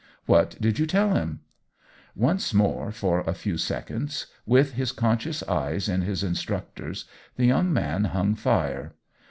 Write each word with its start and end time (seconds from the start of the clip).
"What 0.25 0.59
did 0.59 0.79
you 0.79 0.87
tell 0.87 1.13
him?" 1.13 1.41
Once 2.15 2.55
more, 2.55 2.91
for 2.91 3.19
a 3.19 3.35
few 3.35 3.55
seconds, 3.59 4.25
with 4.47 4.73
his 4.73 4.91
conscious 4.91 5.43
eyes 5.43 5.87
in 5.87 6.01
his 6.01 6.23
instructor's, 6.23 7.05
the 7.35 7.45
young 7.45 7.71
man 7.71 8.05
hung 8.05 8.33
fire. 8.33 8.95